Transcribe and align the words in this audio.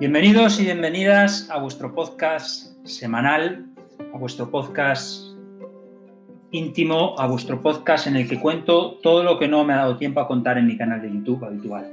Bienvenidos 0.00 0.58
y 0.58 0.64
bienvenidas 0.64 1.50
a 1.50 1.58
vuestro 1.58 1.94
podcast 1.94 2.74
semanal, 2.86 3.66
a 4.14 4.16
vuestro 4.16 4.50
podcast 4.50 5.36
íntimo, 6.52 7.14
a 7.18 7.26
vuestro 7.26 7.60
podcast 7.60 8.06
en 8.06 8.16
el 8.16 8.26
que 8.26 8.40
cuento 8.40 8.94
todo 9.02 9.22
lo 9.22 9.38
que 9.38 9.46
no 9.46 9.62
me 9.62 9.74
ha 9.74 9.80
dado 9.80 9.98
tiempo 9.98 10.20
a 10.20 10.26
contar 10.26 10.56
en 10.56 10.68
mi 10.68 10.78
canal 10.78 11.02
de 11.02 11.12
YouTube 11.12 11.44
habitual. 11.44 11.92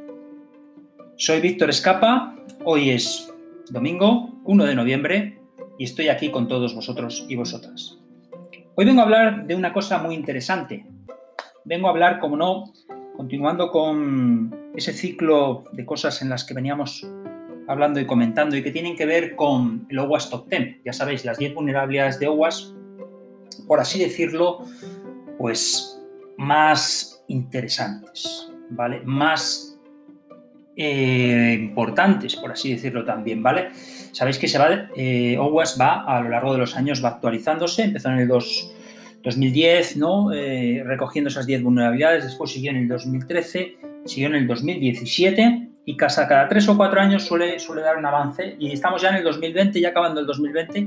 Soy 1.17 1.41
Víctor 1.41 1.69
Escapa, 1.69 2.33
hoy 2.63 2.91
es 2.91 3.29
domingo 3.71 4.39
1 4.45 4.63
de 4.63 4.75
noviembre 4.75 5.41
y 5.77 5.83
estoy 5.83 6.07
aquí 6.07 6.31
con 6.31 6.47
todos 6.47 6.73
vosotros 6.73 7.25
y 7.27 7.35
vosotras. 7.35 7.97
Hoy 8.75 8.85
vengo 8.85 9.01
a 9.01 9.03
hablar 9.03 9.47
de 9.47 9.55
una 9.55 9.73
cosa 9.73 9.97
muy 9.97 10.15
interesante. 10.15 10.85
Vengo 11.65 11.87
a 11.87 11.91
hablar, 11.91 12.19
como 12.19 12.37
no, 12.37 12.71
continuando 13.17 13.69
con 13.69 14.71
ese 14.77 14.93
ciclo 14.93 15.65
de 15.73 15.85
cosas 15.85 16.21
en 16.21 16.29
las 16.29 16.45
que 16.45 16.53
veníamos 16.53 17.05
hablando 17.67 17.99
y 17.99 18.05
comentando 18.05 18.55
y 18.55 18.63
que 18.63 18.71
tienen 18.71 18.95
que 18.95 19.05
ver 19.05 19.35
con 19.35 19.85
el 19.89 19.99
OWASP 19.99 20.31
Top 20.31 20.49
10. 20.49 20.77
Ya 20.85 20.93
sabéis, 20.93 21.25
las 21.25 21.37
10 21.37 21.53
vulnerabilidades 21.53 22.19
de 22.19 22.27
OWASP, 22.27 22.75
por 23.67 23.79
así 23.79 23.99
decirlo, 23.99 24.63
pues 25.37 26.01
más 26.37 27.23
interesantes, 27.27 28.49
¿vale? 28.69 29.01
Más 29.03 29.79
eh, 30.75 31.57
importantes, 31.59 32.35
por 32.35 32.51
así 32.51 32.71
decirlo 32.71 33.03
también, 33.03 33.43
¿vale? 33.43 33.69
Sabéis 34.11 34.37
que 34.37 34.47
se 34.47 34.57
va, 34.57 34.89
eh, 34.95 35.37
OWASP 35.37 35.81
va 35.81 36.03
a 36.03 36.21
lo 36.21 36.29
largo 36.29 36.53
de 36.53 36.59
los 36.59 36.75
años, 36.75 37.03
va 37.03 37.09
actualizándose, 37.09 37.83
empezó 37.83 38.09
en 38.09 38.19
el 38.19 38.27
2010, 38.27 39.97
¿no? 39.97 40.31
Eh, 40.31 40.83
recogiendo 40.85 41.29
esas 41.29 41.45
10 41.45 41.63
vulnerabilidades, 41.63 42.23
después 42.23 42.51
siguió 42.51 42.71
en 42.71 42.77
el 42.77 42.87
2013, 42.87 43.77
siguió 44.05 44.29
en 44.29 44.35
el 44.35 44.47
2017 44.47 45.67
y 45.87 45.95
cada, 45.95 46.27
cada 46.27 46.49
tres 46.49 46.67
o 46.67 46.75
cuatro 46.75 46.99
años 46.99 47.23
suele, 47.23 47.57
suele 47.59 47.81
dar 47.81 47.95
un 47.95 48.05
avance 48.05 48.57
y 48.59 48.73
estamos 48.73 49.01
ya 49.01 49.07
en 49.07 49.15
el 49.15 49.23
2020, 49.23 49.79
ya 49.79 49.89
acabando 49.89 50.19
el 50.19 50.27
2020 50.27 50.79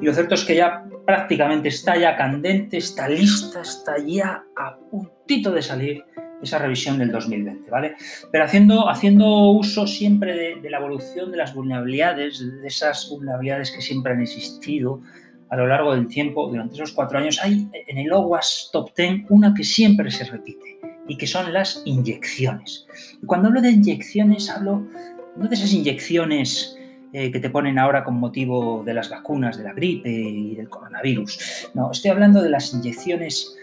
y 0.00 0.04
lo 0.06 0.14
cierto 0.14 0.36
es 0.36 0.44
que 0.46 0.56
ya 0.56 0.84
prácticamente 1.06 1.68
está 1.68 1.98
ya 1.98 2.16
candente, 2.16 2.78
está 2.78 3.10
lista, 3.10 3.60
está 3.60 3.98
ya 3.98 4.42
a 4.56 4.78
puntito 4.90 5.52
de 5.52 5.60
salir 5.60 6.02
esa 6.42 6.58
revisión 6.58 6.96
del 6.98 7.12
2020, 7.12 7.70
¿vale? 7.70 7.96
Pero 8.32 8.44
haciendo, 8.44 8.88
haciendo 8.88 9.50
uso 9.50 9.86
siempre 9.86 10.34
de, 10.34 10.60
de 10.62 10.70
la 10.70 10.78
evolución 10.78 11.30
de 11.30 11.36
las 11.36 11.52
vulnerabilidades, 11.52 12.40
de 12.40 12.66
esas 12.66 13.06
vulnerabilidades 13.10 13.70
que 13.70 13.82
siempre 13.82 14.14
han 14.14 14.22
existido, 14.22 15.02
a 15.50 15.56
lo 15.56 15.66
largo 15.66 15.94
del 15.94 16.08
tiempo, 16.08 16.48
durante 16.48 16.74
esos 16.74 16.92
cuatro 16.92 17.18
años, 17.18 17.38
hay 17.42 17.68
en 17.86 17.98
el 17.98 18.10
OWASP 18.10 18.72
Top 18.72 18.96
10 18.96 19.26
una 19.28 19.52
que 19.52 19.64
siempre 19.64 20.10
se 20.10 20.24
repite 20.24 20.78
y 21.08 21.16
que 21.16 21.26
son 21.26 21.52
las 21.52 21.82
inyecciones. 21.84 22.86
Y 23.20 23.26
cuando 23.26 23.48
hablo 23.48 23.60
de 23.60 23.70
inyecciones, 23.70 24.48
hablo 24.50 24.86
no 25.36 25.48
de 25.48 25.54
esas 25.54 25.72
inyecciones 25.72 26.76
eh, 27.12 27.32
que 27.32 27.40
te 27.40 27.48
ponen 27.48 27.78
ahora 27.78 28.04
con 28.04 28.16
motivo 28.16 28.82
de 28.84 28.92
las 28.92 29.08
vacunas, 29.08 29.56
de 29.56 29.64
la 29.64 29.72
gripe 29.72 30.10
y 30.10 30.54
del 30.54 30.68
coronavirus. 30.68 31.70
No, 31.74 31.90
estoy 31.90 32.10
hablando 32.10 32.42
de 32.42 32.50
las 32.50 32.74
inyecciones 32.74 33.56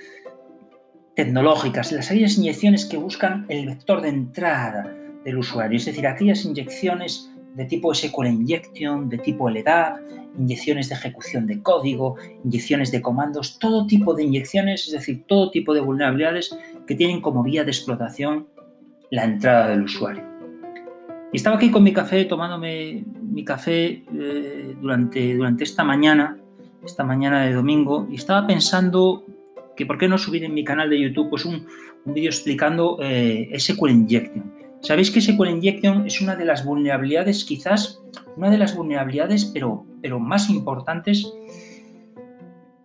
tecnológicas, 1.16 1.92
las 1.92 2.10
aquellas 2.10 2.38
inyecciones 2.38 2.86
que 2.86 2.98
buscan 2.98 3.46
el 3.48 3.68
vector 3.68 4.02
de 4.02 4.10
entrada 4.10 4.94
del 5.24 5.38
usuario, 5.38 5.78
es 5.78 5.86
decir, 5.86 6.08
aquellas 6.08 6.44
inyecciones 6.44 7.32
de 7.56 7.66
tipo 7.66 7.94
SQL 7.94 8.28
Injection, 8.28 9.10
de 9.10 9.18
tipo 9.18 9.50
LDAP, 9.50 10.00
inyecciones 10.38 10.90
de 10.90 10.96
ejecución 10.96 11.48
de 11.48 11.62
código, 11.62 12.16
inyecciones 12.44 12.92
de 12.92 13.02
comandos, 13.02 13.58
todo 13.60 13.88
tipo 13.88 14.14
de 14.14 14.24
inyecciones, 14.24 14.86
es 14.88 14.92
decir, 14.92 15.24
todo 15.28 15.52
tipo 15.52 15.74
de 15.74 15.80
vulnerabilidades 15.80 16.58
que 16.86 16.96
tienen 16.96 17.22
como 17.22 17.44
vía 17.44 17.64
de 17.64 17.72
explotación 17.72 18.48
la 19.10 19.24
entrada 19.24 19.70
del 19.70 19.84
usuario. 19.84 20.24
Estaba 21.32 21.56
aquí 21.56 21.72
con 21.72 21.84
mi 21.84 21.94
café, 21.94 22.26
tomándome 22.26 23.04
mi 23.22 23.44
café 23.44 24.04
eh, 24.14 24.76
durante, 24.80 25.36
durante 25.36 25.64
esta 25.64 25.84
mañana, 25.84 26.38
esta 26.84 27.04
mañana 27.04 27.46
de 27.46 27.54
domingo, 27.54 28.08
y 28.12 28.16
estaba 28.16 28.46
pensando 28.48 29.26
que 29.76 29.86
por 29.86 29.98
qué 29.98 30.08
no 30.08 30.18
subir 30.18 30.44
en 30.44 30.54
mi 30.54 30.64
canal 30.64 30.90
de 30.90 31.00
YouTube 31.00 31.30
pues 31.30 31.46
un, 31.46 31.66
un 32.06 32.14
vídeo 32.14 32.30
explicando 32.30 32.98
eh, 33.02 33.50
SQL 33.58 33.90
Injection. 33.90 34.65
Sabéis 34.86 35.10
que 35.10 35.20
SQL 35.20 35.50
Injection 35.50 36.06
es 36.06 36.22
una 36.22 36.36
de 36.36 36.46
las 36.46 36.64
vulnerabilidades, 36.64 37.44
quizás 37.44 38.04
una 38.38 38.52
de 38.52 38.60
las 38.60 38.76
vulnerabilidades, 38.76 39.46
pero, 39.46 39.84
pero 40.00 40.20
más 40.20 40.48
importantes 40.48 41.26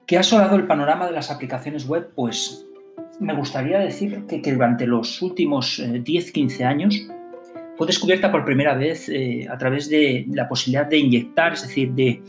que 0.06 0.16
ha 0.16 0.20
asolado 0.20 0.56
el 0.56 0.66
panorama 0.66 1.04
de 1.04 1.12
las 1.12 1.30
aplicaciones 1.30 1.86
web, 1.86 2.10
pues 2.14 2.66
me 3.18 3.34
gustaría 3.34 3.80
decir 3.80 4.24
que, 4.26 4.40
durante 4.50 4.86
los 4.86 5.20
últimos 5.20 5.78
10-15 5.78 6.60
eh, 6.60 6.64
años 6.64 7.06
fue 7.76 7.86
descubierta 7.86 8.32
por 8.32 8.46
primera 8.46 8.74
vez 8.74 9.10
eh, 9.10 9.46
a 9.50 9.58
través 9.58 9.90
de 9.90 10.24
la 10.32 10.48
posibilidad 10.48 10.86
de 10.86 10.96
inyectar, 10.96 11.52
es 11.52 11.68
decir, 11.68 11.92
de, 11.92 12.22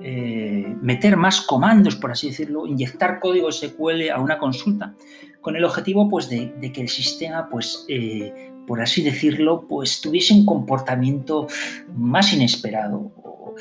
eh, 0.00 0.76
meter 0.80 1.18
más 1.18 1.42
comandos, 1.42 1.96
por 1.96 2.10
así 2.10 2.28
decirlo, 2.28 2.66
inyectar 2.66 3.20
código 3.20 3.52
SQL 3.52 4.08
a 4.14 4.18
una 4.18 4.38
consulta, 4.38 4.94
con 5.46 5.54
el 5.54 5.64
objetivo 5.64 6.08
pues, 6.08 6.28
de, 6.28 6.72
que 6.72 6.80
el 6.80 6.88
sistema, 6.88 7.48
pues, 7.48 7.86
por 8.66 8.80
así 8.80 9.00
decirlo, 9.00 9.64
pues, 9.68 10.00
tuviese 10.00 10.34
un 10.34 10.44
comportamiento 10.44 11.46
más 11.94 12.32
inesperado 12.32 13.12
o 13.22 13.54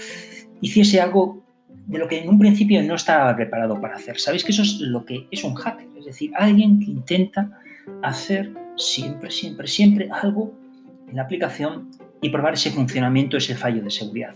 hiciese 0.61 0.99
algo 0.99 1.43
de 1.85 1.99
lo 1.99 2.07
que 2.07 2.23
en 2.23 2.29
un 2.29 2.39
principio 2.39 2.81
no 2.81 2.95
estaba 2.95 3.35
preparado 3.35 3.79
para 3.79 3.97
hacer. 3.97 4.19
Sabéis 4.19 4.43
que 4.43 4.51
eso 4.51 4.63
es 4.63 4.79
lo 4.79 5.05
que 5.05 5.27
es 5.29 5.43
un 5.43 5.53
hacker, 5.53 5.87
es 5.99 6.05
decir, 6.05 6.31
alguien 6.33 6.79
que 6.79 6.89
intenta 6.89 7.51
hacer 8.01 8.51
siempre, 8.75 9.29
siempre, 9.29 9.67
siempre 9.67 10.09
algo 10.11 10.55
en 11.07 11.17
la 11.17 11.21
aplicación 11.21 11.91
y 12.19 12.29
probar 12.29 12.55
ese 12.55 12.71
funcionamiento, 12.71 13.37
ese 13.37 13.53
fallo 13.53 13.83
de 13.83 13.91
seguridad. 13.91 14.33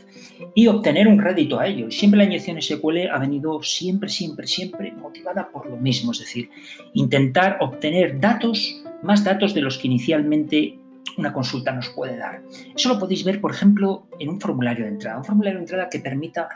Y 0.53 0.67
obtener 0.67 1.07
un 1.07 1.17
rédito 1.17 1.59
a 1.59 1.65
ello. 1.65 1.89
Siempre 1.89 2.19
la 2.19 2.25
inyección 2.25 2.61
SQL 2.61 3.09
ha 3.11 3.17
venido 3.17 3.63
siempre, 3.63 4.07
siempre, 4.07 4.45
siempre 4.45 4.93
motivada 5.09 5.49
por 5.49 5.69
lo 5.69 5.77
mismo, 5.77 6.11
es 6.11 6.19
decir, 6.19 6.49
intentar 6.93 7.57
obtener 7.61 8.19
datos, 8.19 8.83
más 9.01 9.23
datos 9.23 9.53
de 9.53 9.61
los 9.61 9.77
que 9.77 9.87
inicialmente 9.87 10.79
una 11.17 11.33
consulta 11.33 11.71
nos 11.71 11.89
puede 11.89 12.17
dar. 12.17 12.41
Eso 12.75 12.89
lo 12.89 12.99
podéis 12.99 13.23
ver, 13.23 13.41
por 13.41 13.51
ejemplo, 13.51 14.07
en 14.19 14.29
un 14.29 14.39
formulario 14.39 14.85
de 14.85 14.91
entrada. 14.91 15.17
Un 15.17 15.25
formulario 15.25 15.59
de 15.59 15.63
entrada 15.63 15.89
que 15.89 15.99
permita 15.99 16.47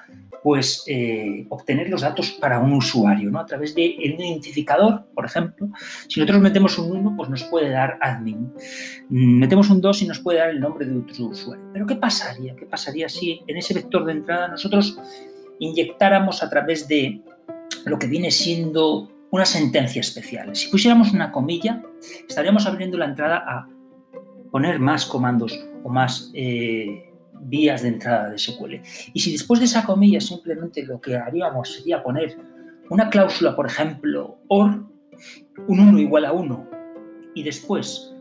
pues, 0.42 0.84
eh, 0.88 1.46
obtener 1.50 1.90
los 1.90 2.02
datos 2.02 2.32
para 2.32 2.60
un 2.60 2.74
usuario, 2.74 3.30
¿no? 3.30 3.40
A 3.40 3.46
través 3.46 3.76
de 3.76 3.96
un 4.14 4.22
identificador, 4.22 5.06
por 5.14 5.26
ejemplo. 5.26 5.70
Si 6.08 6.20
nosotros 6.20 6.42
metemos 6.42 6.78
un 6.78 6.96
1, 6.98 7.14
pues 7.18 7.30
nos 7.30 7.44
puede 7.46 7.70
dar 7.70 7.98
admin. 8.02 8.54
Mm, 9.10 9.40
metemos 9.40 9.70
un 9.70 9.82
2 9.82 10.02
y 10.04 10.08
nos 10.08 10.20
puede 10.20 10.40
dar 10.40 10.50
el 10.50 10.60
nombre 10.60 10.86
de 10.86 10.98
otro 10.98 11.26
usuario. 11.26 11.66
Pero 11.74 11.86
¿qué 11.86 11.96
pasaría? 11.96 12.56
¿Qué 12.56 12.66
pasaría 12.66 13.10
si 13.10 13.42
en 13.48 13.58
ese 13.58 13.74
vector 13.74 14.06
de 14.06 14.14
entrada 14.14 14.48
nosotros 14.48 14.98
inyectáramos 15.60 16.44
a 16.44 16.50
través 16.50 16.88
de 16.88 17.22
lo 17.86 18.00
que 18.00 18.08
viene 18.08 18.32
siendo 18.32 19.12
una 19.32 19.46
sentencia 19.46 20.00
especial? 20.00 20.56
Si 20.56 20.70
pusiéramos 20.70 21.14
una 21.14 21.32
comilla, 21.32 21.82
estaríamos 22.28 22.66
abriendo 22.66 22.98
la 22.98 23.06
entrada 23.06 23.44
a 23.48 23.68
poner 24.52 24.80
más 24.80 25.06
comandos 25.06 25.60
o 25.84 25.90
más... 25.90 26.32
Eh, 26.34 27.10
vías 27.46 27.82
de 27.82 27.90
entrada 27.90 28.30
de 28.30 28.38
SQL. 28.38 28.76
Y 29.14 29.20
si 29.20 29.32
después 29.32 29.60
de 29.60 29.66
esa 29.66 29.86
comilla 29.86 30.22
simplemente 30.22 30.84
lo 30.84 31.00
que 31.00 31.16
haríamos 31.16 31.74
sería 31.74 32.04
poner 32.04 32.38
una 32.90 33.10
cláusula, 33.10 33.56
por 33.56 33.66
ejemplo, 33.66 34.38
OR, 34.48 34.86
un 35.68 35.80
1 35.80 36.00
igual 36.00 36.26
a 36.26 36.32
1, 36.32 36.70
y 37.36 37.44
después 37.44 38.16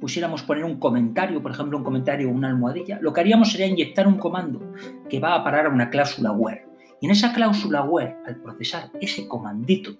pusiéramos 0.00 0.42
poner 0.42 0.64
un 0.64 0.78
comentario, 0.78 1.42
por 1.42 1.52
ejemplo, 1.52 1.78
un 1.78 1.84
comentario 1.84 2.28
o 2.28 2.32
una 2.32 2.48
almohadilla, 2.48 2.98
lo 3.00 3.12
que 3.12 3.20
haríamos 3.20 3.50
sería 3.50 3.66
inyectar 3.66 4.06
un 4.06 4.18
comando 4.18 4.72
que 5.08 5.20
va 5.20 5.34
a 5.34 5.44
parar 5.44 5.66
a 5.66 5.70
una 5.70 5.90
cláusula 5.90 6.32
where. 6.32 6.65
Y 7.00 7.06
en 7.06 7.12
esa 7.12 7.32
cláusula 7.32 7.82
where, 7.84 8.16
al 8.26 8.36
procesar 8.36 8.90
ese 9.00 9.28
comandito, 9.28 9.96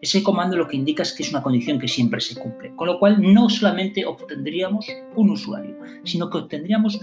ese 0.00 0.22
comando 0.22 0.56
lo 0.56 0.66
que 0.66 0.76
indica 0.76 1.02
es 1.02 1.12
que 1.12 1.22
es 1.22 1.30
una 1.30 1.42
condición 1.42 1.78
que 1.78 1.88
siempre 1.88 2.20
se 2.20 2.40
cumple. 2.40 2.74
Con 2.74 2.86
lo 2.88 2.98
cual 2.98 3.20
no 3.20 3.50
solamente 3.50 4.06
obtendríamos 4.06 4.86
un 5.16 5.30
usuario, 5.30 5.76
sino 6.04 6.30
que 6.30 6.38
obtendríamos 6.38 7.00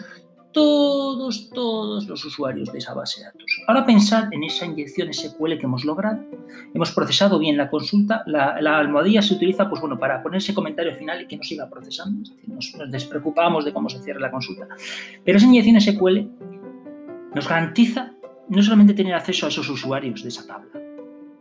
todos, 0.55 1.49
todos 1.49 2.07
los 2.07 2.23
usuarios 2.23 2.71
de 2.71 2.79
esa 2.79 2.93
base 2.93 3.19
de 3.19 3.25
datos. 3.25 3.61
Ahora 3.67 3.85
pensad 3.85 4.31
en 4.31 4.41
esa 4.45 4.65
inyección 4.65 5.13
SQL 5.13 5.57
que 5.57 5.65
hemos 5.65 5.83
logrado. 5.83 6.23
Hemos 6.73 6.91
procesado 6.91 7.37
bien 7.37 7.57
la 7.57 7.69
consulta. 7.69 8.23
La, 8.25 8.55
almohadilla 8.77 9.21
se 9.21 9.33
utiliza 9.33 9.69
pues, 9.69 9.81
bueno, 9.81 9.99
para 9.99 10.23
poner 10.23 10.37
ese 10.37 10.53
comentario 10.53 10.95
final 10.95 11.21
y 11.21 11.27
que 11.27 11.35
no 11.35 11.43
siga 11.43 11.69
procesando. 11.69 12.31
nos, 12.47 12.73
despreocupamos 12.89 13.65
de 13.65 13.73
cómo 13.73 13.89
se 13.89 14.01
cierra 14.01 14.21
la 14.21 14.31
consulta. 14.31 14.65
Pero 15.25 15.37
esa 15.37 15.45
inyección 15.45 15.81
SQL 15.81 16.19
nos 17.35 17.49
garantiza 17.49 18.14
no 18.49 18.61
solamente 18.61 18.93
tener 18.93 19.13
acceso 19.13 19.45
a 19.45 19.49
esos 19.49 19.69
usuarios 19.69 20.23
de 20.23 20.29
esa 20.29 20.45
tabla, 20.45 20.79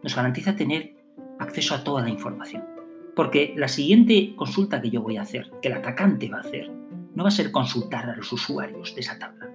nos 0.02 0.14
garantiza 0.14 0.56
tener 0.56 0.94
acceso 1.38 1.74
a 1.74 1.84
toda 1.84 2.02
la 2.02 2.10
información. 2.10 2.64
Porque 3.14 3.54
la 3.56 3.68
siguiente 3.68 4.34
consulta 4.36 4.80
que 4.80 4.90
yo 4.90 5.02
voy 5.02 5.16
a 5.16 5.22
hacer, 5.22 5.50
que 5.62 5.68
el 5.68 5.74
atacante 5.74 6.28
va 6.28 6.38
a 6.38 6.40
hacer, 6.40 6.70
no 7.14 7.22
va 7.22 7.28
a 7.28 7.32
ser 7.32 7.52
consultar 7.52 8.08
a 8.10 8.16
los 8.16 8.32
usuarios 8.32 8.94
de 8.94 9.00
esa 9.00 9.18
tabla, 9.18 9.48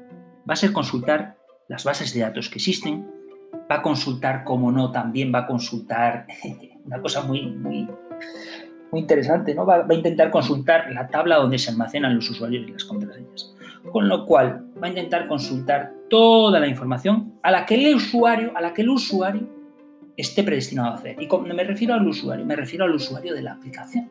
va 0.50 0.54
a 0.54 0.56
ser 0.56 0.72
consultar 0.72 1.38
las 1.68 1.84
bases 1.84 2.14
de 2.14 2.22
datos 2.22 2.50
que 2.50 2.56
existen, 2.56 3.06
va 3.70 3.78
a 3.78 3.82
consultar, 3.82 4.44
como 4.44 4.72
no, 4.72 4.92
también 4.92 5.34
va 5.34 5.40
a 5.40 5.48
consultar 5.48 6.26
una 6.86 7.02
cosa 7.02 7.22
muy, 7.24 7.48
muy, 7.48 7.88
interesante, 8.94 9.54
¿no? 9.54 9.66
Va, 9.66 9.86
a 9.88 9.94
intentar 9.94 10.32
consultar 10.32 10.92
la 10.92 11.08
tabla 11.08 11.38
donde 11.38 11.60
se 11.60 11.70
almacenan 11.70 12.16
los 12.16 12.30
usuarios 12.30 12.68
y 12.68 12.72
las 12.72 12.86
contraseñas. 12.86 13.56
con 13.92 14.08
lo 14.08 14.26
cual 14.26 14.66
va 14.82 14.88
a 14.88 14.90
intentar 14.90 15.28
consultar 15.28 15.94
toda 16.10 16.60
la 16.60 16.68
información 16.68 17.34
a 17.44 17.52
la 17.52 17.66
que 17.66 17.76
el 17.76 17.96
usuario, 17.96 18.52
a 18.56 18.62
la 18.62 18.74
que 18.74 18.82
el 18.82 18.90
usuario 18.90 19.48
esté 20.18 20.44
predestinado 20.44 20.90
a 20.90 20.96
hacer. 20.96 21.22
Y 21.22 21.28
cuando 21.28 21.54
me 21.54 21.64
refiero 21.64 21.94
al 21.94 22.08
usuario, 22.08 22.46
me 22.46 22.56
refiero 22.56 22.86
al 22.86 22.94
usuario 22.94 23.34
de 23.34 23.42
la 23.42 23.54
aplicación. 23.54 24.10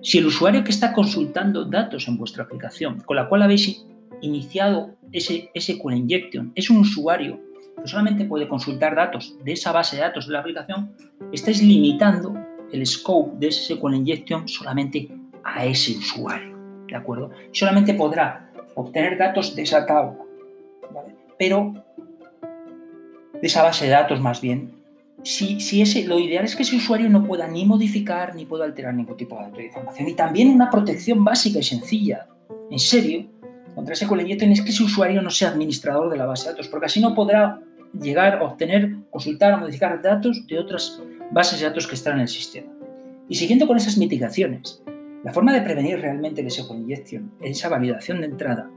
Si 0.00 0.18
el 0.18 0.26
usuario 0.26 0.64
que 0.64 0.70
está 0.70 0.92
consultando 0.92 1.64
datos 1.64 2.08
en 2.08 2.16
vuestra 2.16 2.44
aplicación, 2.44 3.00
con 3.00 3.16
la 3.16 3.28
cual 3.28 3.42
habéis 3.42 3.86
iniciado 4.20 4.96
ese 5.12 5.50
SQL 5.58 5.94
Injection, 5.94 6.52
es 6.54 6.70
un 6.70 6.78
usuario 6.78 7.40
que 7.80 7.86
solamente 7.86 8.24
puede 8.24 8.48
consultar 8.48 8.94
datos 8.94 9.36
de 9.44 9.52
esa 9.52 9.72
base 9.72 9.96
de 9.96 10.02
datos 10.02 10.26
de 10.26 10.32
la 10.32 10.40
aplicación, 10.40 10.92
estáis 11.32 11.62
limitando 11.62 12.34
el 12.72 12.86
scope 12.86 13.36
de 13.38 13.48
ese 13.48 13.74
SQL 13.74 13.94
Injection 13.94 14.48
solamente 14.48 15.08
a 15.44 15.64
ese 15.66 15.92
usuario, 15.98 16.56
¿de 16.88 16.96
acuerdo? 16.96 17.30
Solamente 17.52 17.94
podrá 17.94 18.51
obtener 18.74 19.18
datos 19.18 19.54
de 19.54 19.62
esa 19.62 19.86
tabla. 19.86 20.18
Pero 21.38 21.74
de 23.40 23.46
esa 23.46 23.62
base 23.62 23.86
de 23.86 23.90
datos 23.90 24.20
más 24.20 24.40
bien. 24.40 24.72
Si, 25.24 25.60
si 25.60 25.82
ese, 25.82 26.04
lo 26.04 26.18
ideal 26.18 26.44
es 26.44 26.56
que 26.56 26.62
ese 26.62 26.76
usuario 26.76 27.08
no 27.08 27.24
pueda 27.24 27.46
ni 27.46 27.64
modificar 27.64 28.34
ni 28.34 28.44
pueda 28.44 28.64
alterar 28.64 28.94
ningún 28.94 29.16
tipo 29.16 29.38
de 29.54 29.64
información. 29.64 30.08
Y 30.08 30.14
también 30.14 30.48
una 30.48 30.70
protección 30.70 31.24
básica 31.24 31.60
y 31.60 31.62
sencilla, 31.62 32.26
en 32.70 32.78
serio, 32.78 33.26
contra 33.74 33.94
ese 33.94 34.04
Injection 34.04 34.52
es 34.52 34.60
que 34.60 34.70
ese 34.70 34.82
usuario 34.82 35.22
no 35.22 35.30
sea 35.30 35.48
administrador 35.48 36.10
de 36.10 36.16
la 36.16 36.26
base 36.26 36.44
de 36.44 36.52
datos, 36.52 36.68
porque 36.68 36.86
así 36.86 37.00
no 37.00 37.14
podrá 37.14 37.60
llegar 38.00 38.38
a 38.38 38.44
obtener, 38.44 38.96
consultar 39.10 39.54
o 39.54 39.58
modificar 39.58 40.00
datos 40.02 40.46
de 40.46 40.58
otras 40.58 41.00
bases 41.30 41.60
de 41.60 41.66
datos 41.66 41.86
que 41.86 41.94
están 41.94 42.14
en 42.14 42.20
el 42.20 42.28
sistema. 42.28 42.72
Y 43.28 43.34
siguiendo 43.34 43.66
con 43.66 43.76
esas 43.76 43.96
mitigaciones, 43.96 44.82
la 45.24 45.32
forma 45.32 45.52
de 45.52 45.62
prevenir 45.62 46.00
realmente 46.00 46.40
el 46.40 46.50
SQL 46.50 46.78
Injection, 46.78 47.32
esa 47.40 47.68
validación 47.68 48.20
de 48.20 48.26
entrada, 48.26 48.70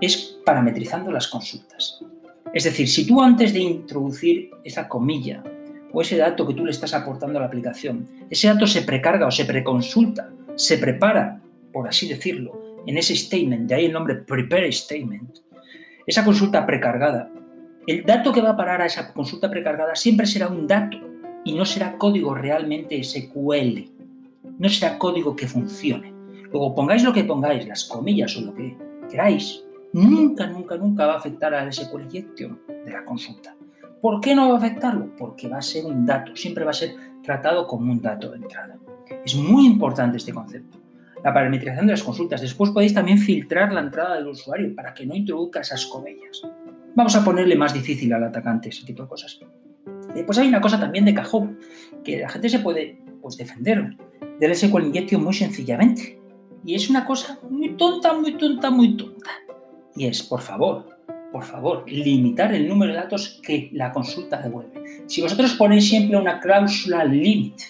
es 0.00 0.38
parametrizando 0.44 1.12
las 1.12 1.28
consultas. 1.28 2.00
Es 2.52 2.64
decir, 2.64 2.88
si 2.88 3.06
tú 3.06 3.22
antes 3.22 3.52
de 3.52 3.60
introducir 3.60 4.50
esa 4.64 4.88
comilla 4.88 5.42
o 5.92 6.00
ese 6.00 6.16
dato 6.16 6.46
que 6.46 6.54
tú 6.54 6.64
le 6.64 6.72
estás 6.72 6.94
aportando 6.94 7.38
a 7.38 7.42
la 7.42 7.46
aplicación, 7.46 8.08
ese 8.28 8.48
dato 8.48 8.66
se 8.66 8.82
precarga 8.82 9.26
o 9.26 9.30
se 9.30 9.44
preconsulta, 9.44 10.30
se 10.56 10.78
prepara, 10.78 11.40
por 11.72 11.88
así 11.88 12.08
decirlo, 12.08 12.82
en 12.86 12.98
ese 12.98 13.14
statement, 13.14 13.68
de 13.68 13.74
ahí 13.76 13.84
el 13.86 13.92
nombre 13.92 14.16
prepare 14.16 14.70
statement, 14.72 15.38
esa 16.06 16.24
consulta 16.24 16.66
precargada, 16.66 17.30
el 17.86 18.04
dato 18.04 18.32
que 18.32 18.40
va 18.40 18.50
a 18.50 18.56
parar 18.56 18.82
a 18.82 18.86
esa 18.86 19.12
consulta 19.12 19.50
precargada 19.50 19.94
siempre 19.94 20.26
será 20.26 20.48
un 20.48 20.66
dato 20.66 20.98
y 21.44 21.54
no 21.54 21.64
será 21.64 21.98
código 21.98 22.34
realmente 22.34 23.02
SQL, 23.02 23.93
no 24.58 24.68
será 24.68 24.98
código 24.98 25.34
que 25.36 25.46
funcione. 25.46 26.12
Luego 26.50 26.74
pongáis 26.74 27.02
lo 27.02 27.12
que 27.12 27.24
pongáis, 27.24 27.66
las 27.66 27.84
comillas 27.84 28.36
o 28.36 28.42
lo 28.42 28.54
que 28.54 28.76
queráis, 29.10 29.64
nunca, 29.92 30.46
nunca, 30.46 30.76
nunca 30.76 31.06
va 31.06 31.14
a 31.14 31.18
afectar 31.18 31.54
al 31.54 31.72
SQL 31.72 32.02
injection 32.02 32.60
de 32.66 32.92
la 32.92 33.04
consulta. 33.04 33.56
¿Por 34.00 34.20
qué 34.20 34.34
no 34.34 34.48
va 34.48 34.54
a 34.56 34.58
afectarlo? 34.58 35.14
Porque 35.16 35.48
va 35.48 35.58
a 35.58 35.62
ser 35.62 35.86
un 35.86 36.04
dato, 36.04 36.36
siempre 36.36 36.64
va 36.64 36.70
a 36.70 36.74
ser 36.74 36.94
tratado 37.22 37.66
como 37.66 37.90
un 37.90 38.02
dato 38.02 38.30
de 38.30 38.36
entrada. 38.36 38.78
Es 39.24 39.34
muy 39.34 39.66
importante 39.66 40.18
este 40.18 40.32
concepto. 40.32 40.78
La 41.22 41.32
parametrización 41.32 41.86
de 41.86 41.92
las 41.92 42.02
consultas. 42.02 42.42
Después 42.42 42.70
podéis 42.70 42.92
también 42.92 43.16
filtrar 43.16 43.72
la 43.72 43.80
entrada 43.80 44.16
del 44.16 44.28
usuario 44.28 44.74
para 44.74 44.92
que 44.92 45.06
no 45.06 45.14
introduzca 45.14 45.60
esas 45.60 45.86
comillas. 45.86 46.42
Vamos 46.94 47.16
a 47.16 47.24
ponerle 47.24 47.56
más 47.56 47.72
difícil 47.72 48.12
al 48.12 48.24
atacante 48.24 48.68
ese 48.68 48.84
tipo 48.84 49.04
de 49.04 49.08
cosas. 49.08 49.40
Después 50.14 50.38
hay 50.38 50.48
una 50.48 50.60
cosa 50.60 50.78
también 50.78 51.06
de 51.06 51.14
cajón, 51.14 51.58
que 52.04 52.20
la 52.20 52.28
gente 52.28 52.48
se 52.48 52.58
puede 52.58 53.02
pues, 53.22 53.36
defender 53.36 53.96
del 54.40 54.54
SQL 54.54 54.86
Injection 54.86 55.22
muy 55.22 55.34
sencillamente. 55.34 56.20
Y 56.64 56.74
es 56.74 56.88
una 56.88 57.04
cosa 57.04 57.38
muy 57.50 57.76
tonta, 57.76 58.12
muy 58.14 58.36
tonta, 58.36 58.70
muy 58.70 58.96
tonta. 58.96 59.30
Y 59.96 60.06
es, 60.06 60.22
por 60.22 60.40
favor, 60.40 60.94
por 61.30 61.44
favor, 61.44 61.84
limitar 61.90 62.54
el 62.54 62.68
número 62.68 62.92
de 62.92 62.98
datos 62.98 63.40
que 63.42 63.68
la 63.72 63.92
consulta 63.92 64.40
devuelve. 64.40 64.82
Si 65.06 65.20
vosotros 65.20 65.54
ponéis 65.54 65.88
siempre 65.88 66.16
una 66.16 66.40
cláusula 66.40 67.04
limit 67.04 67.60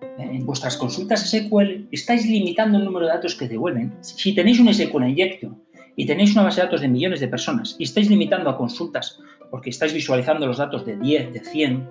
eh, 0.00 0.30
en 0.32 0.46
vuestras 0.46 0.76
consultas 0.76 1.28
SQL, 1.28 1.88
estáis 1.90 2.26
limitando 2.26 2.78
el 2.78 2.84
número 2.84 3.06
de 3.06 3.12
datos 3.12 3.34
que 3.34 3.48
devuelven. 3.48 3.94
Si 4.00 4.34
tenéis 4.34 4.60
un 4.60 4.72
SQL 4.72 5.08
Injection 5.08 5.60
y 5.96 6.06
tenéis 6.06 6.32
una 6.32 6.44
base 6.44 6.60
de 6.60 6.66
datos 6.66 6.80
de 6.80 6.88
millones 6.88 7.20
de 7.20 7.28
personas 7.28 7.76
y 7.78 7.84
estáis 7.84 8.08
limitando 8.08 8.48
a 8.48 8.56
consultas 8.56 9.18
porque 9.50 9.70
estáis 9.70 9.92
visualizando 9.92 10.46
los 10.46 10.58
datos 10.58 10.86
de 10.86 10.96
10, 10.96 11.32
de 11.32 11.40
100 11.40 11.90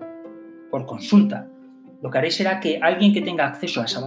por 0.72 0.86
consulta, 0.86 1.48
lo 2.04 2.12
que 2.12 2.18
haréis 2.18 2.36
será 2.36 2.60
que 2.60 2.80
alguien 2.82 3.14
que 3.14 3.22
tenga 3.22 3.48
acceso 3.48 3.80
a 3.82 3.86
esa 3.86 4.02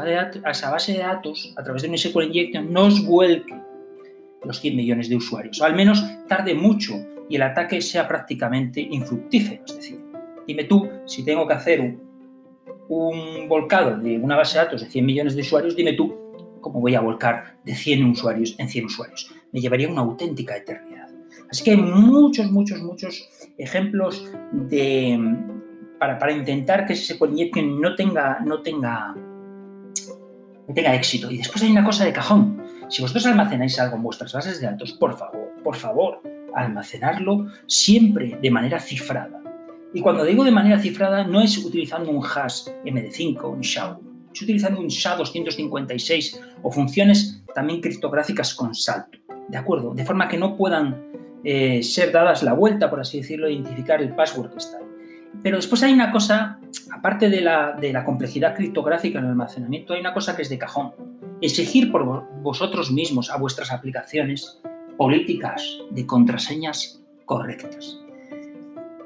base 0.71 0.93
de 0.93 0.99
datos 0.99 1.55
a 1.57 1.63
través 1.63 1.81
de 1.81 1.89
un 1.89 1.97
SQL 1.97 2.25
Injection 2.25 2.71
no 2.71 2.85
os 2.85 3.03
vuelque 3.07 3.55
los 4.45 4.61
100 4.61 4.77
millones 4.77 5.09
de 5.09 5.17
usuarios, 5.17 5.59
o 5.63 5.65
al 5.65 5.75
menos 5.75 6.05
tarde 6.29 6.55
mucho 6.55 6.93
y 7.31 7.37
el 7.37 7.43
ataque 7.43 7.81
sea 7.81 8.07
prácticamente 8.07 8.83
infructífero. 8.83 9.65
Es 9.65 9.77
decir, 9.77 9.99
dime 10.47 10.65
tú, 10.65 10.87
si 11.07 11.25
tengo 11.25 11.49
que 11.49 11.55
hacer 11.55 11.81
un, 11.81 12.03
un 12.89 13.49
volcado 13.49 13.97
de 13.97 14.19
una 14.19 14.37
base 14.37 14.59
de 14.59 14.65
datos 14.67 14.83
de 14.83 14.89
100 14.91 15.07
millones 15.07 15.35
de 15.35 15.41
usuarios, 15.41 15.75
dime 15.75 15.95
tú 15.95 16.15
cómo 16.61 16.83
voy 16.83 16.95
a 16.97 17.01
volcar 17.01 17.57
de 17.65 17.75
100 17.75 18.05
usuarios 18.11 18.57
en 18.59 18.69
100 18.69 18.85
usuarios. 18.85 19.33
Me 19.53 19.61
llevaría 19.63 19.89
una 19.89 20.03
auténtica 20.03 20.55
eternidad. 20.55 21.09
Así 21.51 21.65
que 21.65 21.71
hay 21.71 21.79
muchos, 21.79 22.53
muchos, 22.53 22.83
muchos 22.83 23.27
ejemplos 23.57 24.31
de, 24.53 25.19
para, 25.99 26.33
intentar 26.33 26.87
que 26.87 26.93
ese 26.93 27.15
SQL 27.15 27.81
no 27.81 27.95
tenga, 27.95 28.41
no 28.45 28.63
tenga 28.63 29.15
no 30.69 30.75
tenga 30.75 30.95
éxito. 30.95 31.31
Y 31.31 31.39
después 31.39 31.63
hay 31.63 31.71
una 31.71 31.85
cosa 31.85 32.05
de 32.05 32.13
cajón. 32.13 32.63
Si 32.89 33.03
vosotros 33.03 33.27
almacenáis 33.27 33.79
algo 33.79 33.97
en 33.97 34.03
vuestras 34.03 34.33
bases 34.33 34.61
de 34.61 34.67
datos, 34.67 34.93
por 34.93 35.17
favor, 35.17 35.53
por 35.63 35.77
favor, 35.77 36.21
almacenarlo 36.55 37.47
siempre 37.67 38.39
de 38.41 38.51
manera 38.51 38.81
cifrada. 38.81 39.41
Y 39.93 40.01
cuando 40.01 40.25
digo 40.25 40.45
de 40.45 40.51
manera 40.51 40.79
cifrada, 40.79 41.25
no 41.25 41.41
es 41.41 41.57
utilizando 41.59 42.11
un 42.11 42.25
hash 42.25 42.69
MD5 42.85 43.41
o 43.43 43.51
un 43.51 43.61
SHA, 43.61 43.99
es 44.35 44.43
utilizando 44.43 44.81
un 44.81 44.89
SHA-256 44.89 46.41
o 46.63 46.71
funciones 46.71 47.43
también 47.55 47.81
criptográficas 47.81 48.55
con 48.55 48.75
salto, 48.75 49.19
¿de 49.49 49.57
acuerdo? 49.57 49.95
De 49.95 50.05
forma 50.05 50.29
que 50.29 50.37
no 50.37 50.57
puedan 50.57 51.11
eh, 51.45 51.83
ser 51.83 52.13
dadas 52.13 52.43
la 52.43 52.53
vuelta, 52.53 52.91
por 52.91 53.01
así 53.01 53.21
decirlo, 53.21 53.49
identificar 53.49 54.03
el 54.03 54.15
password 54.15 54.51
que 54.51 54.59
está 54.59 54.79
ahí. 54.79 54.86
Pero 55.43 55.57
después 55.57 55.83
hay 55.83 55.93
una 55.93 56.11
cosa, 56.11 56.59
aparte 56.93 57.29
de 57.29 57.41
la, 57.41 58.05
complejidad 58.05 58.55
criptográfica 58.55 59.19
en 59.19 59.27
el 59.27 59.31
almacenamiento, 59.31 59.95
hay 59.95 60.01
una 60.01 60.15
cosa 60.15 60.35
que 60.35 60.43
es 60.43 60.49
de 60.49 60.59
cajón. 60.59 60.93
Exigir 61.41 61.93
por 61.93 62.27
vosotros 62.43 62.91
mismos 62.91 63.31
a 63.31 63.37
vuestras 63.37 63.71
aplicaciones 63.71 64.61
políticas 64.97 65.63
de 65.91 66.07
contraseñas 66.07 67.03
correctas. 67.27 67.99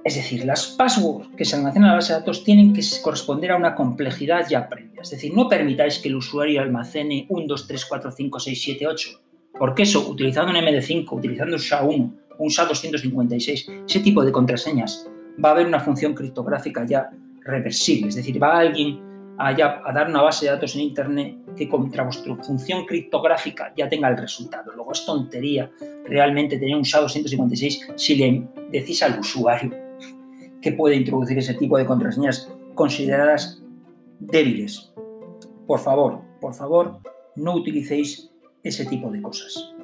Es 0.02 0.14
decir, 0.14 0.44
las 0.46 0.66
passwords 0.66 1.28
que 1.36 1.44
se 1.44 1.56
almacenan 1.56 1.88
en 1.88 1.90
la 1.90 1.96
base 1.96 2.14
de 2.14 2.20
datos 2.20 2.42
tienen 2.42 2.72
que 2.72 2.82
corresponder 3.02 3.52
a 3.52 3.56
una 3.56 3.74
complejidad 3.74 4.48
ya 4.48 4.66
previa. 4.68 5.02
Es 5.02 5.10
decir, 5.10 5.34
no 5.34 5.48
permitáis 5.48 5.98
que 5.98 6.08
el 6.08 6.16
usuario 6.16 6.62
almacene 6.62 7.26
1, 7.28 7.46
2, 7.46 7.66
3, 7.66 7.84
4, 7.84 8.12
5, 8.12 8.40
6, 8.40 8.62
7, 8.62 8.86
8. 8.86 9.10
Porque 9.58 9.82
eso, 9.82 10.08
utilizando 10.08 10.52
un 10.52 10.58
MD5, 10.64 11.06
utilizando 11.12 11.56
un 11.56 11.60
SHA-1, 11.60 12.12
un 12.38 12.48
SHA-256, 12.48 13.84
ese 13.86 14.00
tipo 14.00 14.24
de 14.24 14.32
contraseñas 14.32 15.09
va 15.42 15.50
a 15.50 15.52
haber 15.52 15.66
una 15.66 15.80
función 15.80 16.14
criptográfica 16.14 16.84
ya 16.86 17.10
reversible, 17.42 18.08
es 18.08 18.16
decir, 18.16 18.42
va 18.42 18.58
alguien 18.58 19.00
a, 19.38 19.54
dar 19.54 20.08
una 20.08 20.22
base 20.22 20.46
de 20.46 20.52
datos 20.52 20.74
en 20.74 20.82
Internet 20.82 21.36
que 21.56 21.68
contra 21.68 22.04
vuestra 22.04 22.34
función 22.36 22.84
criptográfica 22.84 23.72
ya 23.76 23.88
tenga 23.88 24.08
el 24.08 24.18
resultado. 24.18 24.72
Luego 24.74 24.92
es 24.92 25.04
tontería 25.06 25.70
realmente 26.04 26.58
tener 26.58 26.76
un 26.76 26.82
SHA-256 26.82 27.96
si 27.96 28.16
le 28.16 28.48
decís 28.70 29.02
al 29.02 29.18
usuario 29.18 29.74
que 30.60 30.72
puede 30.72 30.96
introducir 30.96 31.38
ese 31.38 31.54
tipo 31.54 31.78
de 31.78 31.86
contraseñas 31.86 32.52
consideradas 32.74 33.62
débiles. 34.18 34.92
Por 35.66 35.78
favor, 35.78 36.20
por 36.40 36.52
favor, 36.52 37.00
no 37.36 37.54
utilicéis 37.54 38.30
ese 38.62 38.84
tipo 38.84 39.10
de 39.10 39.22
cosas. 39.22 39.74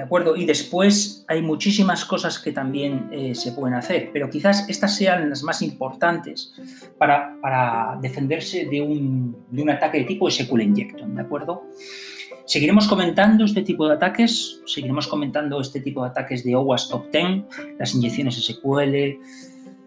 ¿De 0.00 0.04
acuerdo? 0.06 0.34
Y 0.34 0.46
después 0.46 1.26
hay 1.28 1.42
muchísimas 1.42 2.06
cosas 2.06 2.38
que 2.38 2.52
también 2.52 3.10
eh, 3.12 3.34
se 3.34 3.52
pueden 3.52 3.74
hacer, 3.74 4.08
pero 4.14 4.30
quizás 4.30 4.66
estas 4.66 4.96
sean 4.96 5.28
las 5.28 5.42
más 5.42 5.60
importantes 5.60 6.54
para, 6.96 7.98
defenderse 8.00 8.64
de 8.64 8.80
un, 8.80 9.36
de 9.50 9.60
un, 9.60 9.68
ataque 9.68 9.98
de 9.98 10.04
tipo 10.04 10.30
SQL 10.30 10.62
Injection, 10.62 11.14
¿de 11.14 11.20
acuerdo? 11.20 11.64
Seguiremos 12.46 12.88
comentando 12.88 13.44
este 13.44 13.60
tipo 13.60 13.86
de 13.86 13.92
ataques, 13.92 14.62
seguiremos 14.64 15.06
comentando 15.06 15.60
este 15.60 15.82
tipo 15.82 16.02
de 16.02 16.08
ataques 16.08 16.44
de 16.44 16.56
OWASP 16.56 16.90
Top 16.90 17.12
10, 17.12 17.76
las 17.78 17.94
inyecciones 17.94 18.42
SQL, 18.42 19.20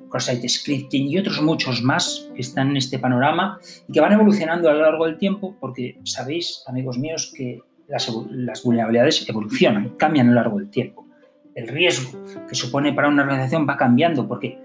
cross-site 0.09 0.47
scripting 0.47 1.07
y 1.07 1.17
otros 1.17 1.41
muchos 1.41 1.81
más 1.81 2.29
que 2.35 2.41
están 2.41 2.69
en 2.69 2.77
este 2.77 2.99
panorama 2.99 3.59
y 3.89 3.93
que 3.93 3.99
van 3.99 4.13
evolucionando 4.13 4.69
a 4.69 4.73
lo 4.73 4.81
largo 4.81 5.07
del 5.07 5.17
tiempo 5.17 5.57
porque 5.59 5.97
sabéis, 6.03 6.63
amigos 6.67 6.99
míos, 6.99 7.33
que 7.35 7.63
las, 7.87 8.63
vulnerabilidades 8.63 9.27
evolucionan, 9.27 9.89
cambian 9.97 10.27
a 10.27 10.29
lo 10.31 10.35
largo 10.35 10.57
del 10.57 10.69
tiempo. 10.69 11.07
El 11.55 11.67
riesgo 11.67 12.23
que 12.47 12.55
supone 12.55 12.93
para 12.93 13.09
una 13.09 13.23
organización 13.23 13.67
va 13.67 13.77
cambiando 13.77 14.27
porque 14.27 14.59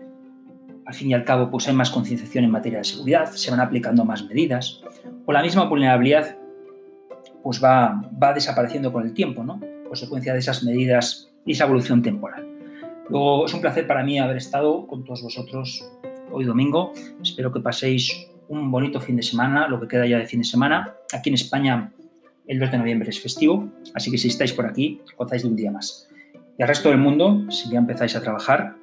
al 0.87 0.94
fin 0.94 1.10
y 1.10 1.14
al 1.14 1.25
cabo 1.25 1.50
pues 1.50 1.68
hay 1.68 1.75
más 1.75 1.90
concienciación 1.90 2.44
en 2.44 2.50
materia 2.50 2.78
de 2.78 2.84
seguridad, 2.84 3.30
se 3.30 3.50
van 3.50 3.60
aplicando 3.60 4.04
más 4.04 4.25
medidas 4.25 4.80
o 5.26 5.32
la 5.32 5.42
misma 5.42 5.64
vulnerabilidad 5.64 6.37
pues 7.42 7.62
va, 7.62 8.02
va 8.22 8.32
desapareciendo 8.32 8.92
con 8.92 9.04
el 9.04 9.12
tiempo, 9.12 9.44
¿no? 9.44 9.60
consecuencia 9.88 10.32
de 10.32 10.38
esas 10.38 10.62
medidas 10.62 11.30
y 11.44 11.52
esa 11.52 11.64
evolución 11.64 12.02
temporal. 12.02 12.46
Luego, 13.08 13.46
es 13.46 13.54
un 13.54 13.60
placer 13.60 13.87
para 13.87 14.04
mí 14.04 14.18
haber 14.18 14.37
estado 14.37 14.87
con 14.87 15.04
todos 15.04 15.22
vosotros 15.22 15.90
hoy 16.30 16.44
domingo. 16.44 16.92
Espero 17.22 17.52
que 17.52 17.60
paséis 17.60 18.28
un 18.48 18.70
bonito 18.70 19.00
fin 19.00 19.16
de 19.16 19.22
semana, 19.22 19.66
lo 19.66 19.80
que 19.80 19.88
queda 19.88 20.06
ya 20.06 20.18
de 20.18 20.26
fin 20.26 20.40
de 20.40 20.44
semana. 20.44 20.94
Aquí 21.12 21.30
en 21.30 21.34
España 21.34 21.92
el 22.49 22.59
2 22.59 22.73
de 22.73 22.78
noviembre 22.78 23.11
es 23.11 23.21
festivo, 23.21 23.69
así 23.95 24.11
que 24.11 24.19
si 24.19 24.28
estáis 24.28 24.52
por 24.52 24.67
aquí, 24.67 25.00
gozáis 25.17 25.43
de 25.43 25.49
un 25.49 25.57
día 25.57 25.71
más. 25.71 26.09
Y 26.59 26.62
al 26.62 26.69
resto 26.69 26.88
del 26.88 26.99
mundo, 26.99 27.45
si 27.50 27.71
ya 27.71 27.78
empezáis 27.78 28.17
a 28.17 28.23
trabajar, 28.23 28.76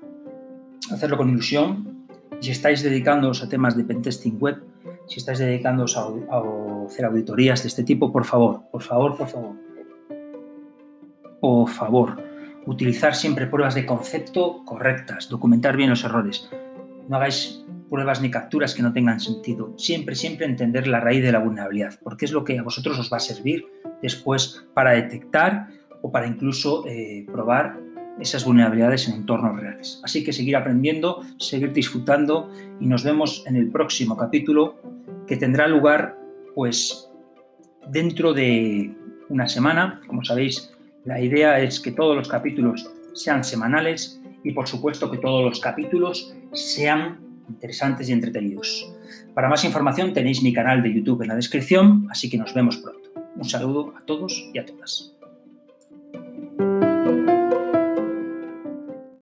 hacerlo 0.91 1.17
con 1.17 1.29
ilusión. 1.29 2.07
Si 2.39 2.51
estáis 2.51 2.83
dedicándoos 2.83 3.43
a 3.43 3.49
temas 3.49 3.75
de 3.75 3.83
pentesting 3.83 4.37
web, 4.39 4.63
si 5.07 5.19
estáis 5.19 5.39
dedicándoos 5.39 5.97
a, 5.97 6.03
a 6.03 6.85
hacer 6.85 7.05
auditorías 7.05 7.63
de 7.63 7.69
este 7.69 7.83
tipo, 7.83 8.11
por 8.11 8.23
favor, 8.23 8.61
por 8.71 8.83
favor, 8.83 9.17
por 9.17 9.27
favor, 9.27 9.55
por 11.41 11.69
favor, 11.69 12.23
utilizar 12.67 13.15
siempre 13.15 13.47
pruebas 13.47 13.75
de 13.75 13.85
concepto 13.85 14.63
correctas, 14.63 15.27
documentar 15.27 15.75
bien 15.75 15.89
los 15.89 16.03
errores. 16.03 16.49
No 17.09 17.17
hagáis 17.17 17.64
pruebas 17.89 18.21
ni 18.21 18.29
capturas 18.29 18.73
que 18.73 18.83
no 18.83 18.93
tengan 18.93 19.19
sentido. 19.19 19.73
Siempre, 19.77 20.15
siempre 20.15 20.45
entender 20.45 20.87
la 20.87 20.99
raíz 20.99 21.23
de 21.23 21.31
la 21.31 21.39
vulnerabilidad, 21.39 21.99
porque 22.03 22.25
es 22.25 22.31
lo 22.31 22.43
que 22.43 22.57
a 22.59 22.63
vosotros 22.63 22.97
os 22.99 23.11
va 23.11 23.17
a 23.17 23.21
servir 23.21 23.65
después 24.01 24.65
para 24.73 24.91
detectar 24.91 25.67
o 26.01 26.11
para 26.11 26.27
incluso 26.27 26.85
eh, 26.87 27.25
probar 27.31 27.79
esas 28.19 28.45
vulnerabilidades 28.45 29.07
en 29.07 29.15
entornos 29.15 29.59
reales. 29.59 29.99
Así 30.03 30.23
que 30.23 30.33
seguir 30.33 30.55
aprendiendo, 30.55 31.21
seguir 31.37 31.73
disfrutando 31.73 32.49
y 32.79 32.87
nos 32.87 33.03
vemos 33.03 33.43
en 33.45 33.55
el 33.55 33.69
próximo 33.69 34.15
capítulo 34.15 34.75
que 35.27 35.37
tendrá 35.37 35.67
lugar 35.67 36.17
pues 36.53 37.09
dentro 37.89 38.33
de 38.33 38.95
una 39.29 39.49
semana. 39.49 39.99
Como 40.07 40.23
sabéis, 40.23 40.73
la 41.03 41.19
idea 41.19 41.59
es 41.59 41.79
que 41.79 41.91
todos 41.91 42.15
los 42.15 42.29
capítulos 42.29 42.89
sean 43.13 43.43
semanales 43.43 44.21
y 44.43 44.51
por 44.51 44.67
supuesto 44.67 45.11
que 45.11 45.17
todos 45.17 45.43
los 45.43 45.59
capítulos 45.59 46.35
sean 46.53 47.24
interesantes 47.49 48.09
y 48.09 48.13
entretenidos. 48.13 48.91
Para 49.33 49.49
más 49.49 49.63
información 49.65 50.13
tenéis 50.13 50.41
mi 50.41 50.53
canal 50.53 50.81
de 50.83 50.93
YouTube 50.93 51.21
en 51.23 51.29
la 51.29 51.35
descripción, 51.35 52.07
así 52.09 52.29
que 52.29 52.37
nos 52.37 52.53
vemos 52.53 52.77
pronto. 52.77 53.09
Un 53.35 53.45
saludo 53.45 53.93
a 53.97 54.05
todos 54.05 54.49
y 54.53 54.59
a 54.59 54.65
todas. 54.65 55.14